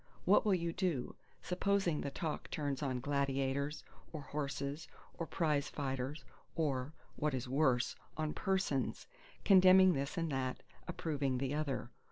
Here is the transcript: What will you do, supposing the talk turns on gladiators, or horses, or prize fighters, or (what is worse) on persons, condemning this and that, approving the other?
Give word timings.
What 0.25 0.43
will 0.45 0.55
you 0.55 0.73
do, 0.73 1.15
supposing 1.43 2.01
the 2.01 2.09
talk 2.09 2.49
turns 2.49 2.81
on 2.81 3.01
gladiators, 3.01 3.83
or 4.11 4.21
horses, 4.21 4.87
or 5.13 5.27
prize 5.27 5.69
fighters, 5.69 6.25
or 6.55 6.91
(what 7.17 7.35
is 7.35 7.47
worse) 7.47 7.95
on 8.17 8.33
persons, 8.33 9.05
condemning 9.45 9.93
this 9.93 10.17
and 10.17 10.31
that, 10.31 10.63
approving 10.87 11.37
the 11.37 11.53
other? 11.53 11.91